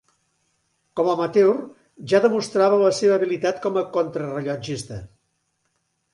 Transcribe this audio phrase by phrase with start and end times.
[0.99, 1.51] Com a amateur
[2.13, 5.01] ja demostrava la seva habilitat com a contrarellotgista.